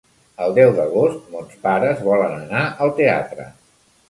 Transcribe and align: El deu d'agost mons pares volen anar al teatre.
El 0.45 0.53
deu 0.59 0.71
d'agost 0.77 1.27
mons 1.33 1.59
pares 1.67 2.01
volen 2.09 2.35
anar 2.39 2.65
al 2.89 2.95
teatre. 3.03 3.47